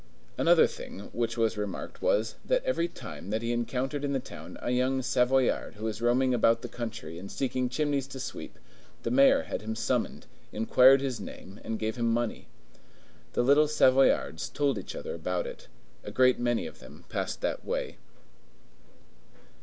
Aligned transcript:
Another 0.35 0.65
thing 0.65 1.11
which 1.13 1.37
was 1.37 1.59
remarked, 1.59 2.01
was, 2.01 2.33
that 2.43 2.65
every 2.65 2.87
time 2.87 3.29
that 3.29 3.43
he 3.43 3.51
encountered 3.51 4.03
in 4.03 4.13
the 4.13 4.19
town 4.19 4.57
a 4.59 4.71
young 4.71 5.03
Savoyard 5.03 5.75
who 5.75 5.85
was 5.85 6.01
roaming 6.01 6.33
about 6.33 6.63
the 6.63 6.67
country 6.67 7.19
and 7.19 7.31
seeking 7.31 7.69
chimneys 7.69 8.07
to 8.07 8.19
sweep, 8.19 8.57
the 9.03 9.11
mayor 9.11 9.43
had 9.43 9.61
him 9.61 9.75
summoned, 9.75 10.25
inquired 10.51 11.01
his 11.01 11.19
name, 11.19 11.59
and 11.63 11.77
gave 11.77 11.97
him 11.97 12.11
money. 12.11 12.47
The 13.33 13.43
little 13.43 13.67
Savoyards 13.67 14.49
told 14.49 14.79
each 14.79 14.95
other 14.95 15.13
about 15.13 15.45
it: 15.45 15.67
a 16.03 16.09
great 16.09 16.39
many 16.39 16.65
of 16.65 16.79
them 16.79 17.05
passed 17.07 17.41
that 17.41 17.63
way. 17.63 17.97